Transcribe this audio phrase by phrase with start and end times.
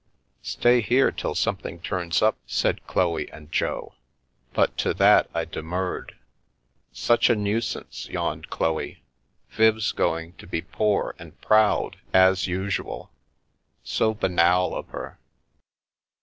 [0.41, 3.93] "Stay here till something turns up," said Chloe and Jo,
[4.51, 6.15] but to that I demurred.
[6.91, 9.03] "Such a nuisance," yawned Chloe,
[9.51, 13.11] "Viv's going to be poor and proud, as usual.
[13.83, 15.19] So banal of her."